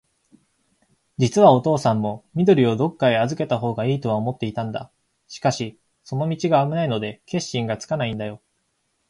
[1.19, 4.91] じつはおとうさんも、緑をどっかへあずけたほうがいいとは思っていたんだ。
[5.27, 8.41] しかし、その道があぶないので、決心がつかないんだよ。